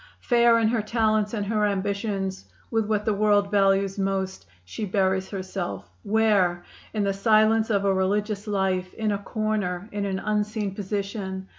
Fair 0.21 0.57
in 0.57 0.67
her 0.69 0.81
talents 0.81 1.31
and 1.35 1.45
her 1.45 1.63
ambitions 1.63 2.45
with 2.71 2.87
what 2.87 3.05
the 3.05 3.13
world 3.13 3.51
values 3.51 3.99
most, 3.99 4.47
she 4.65 4.83
buries 4.83 5.29
herself 5.29 5.91
where? 6.01 6.63
In 6.91 7.03
the 7.03 7.13
silence 7.13 7.69
of 7.69 7.85
a 7.85 7.93
religious 7.93 8.47
life, 8.47 8.95
in 8.95 9.11
a 9.11 9.19
corner, 9.19 9.87
in 9.91 10.05
an 10.05 10.17
unseen 10.17 10.73
position! 10.73 11.47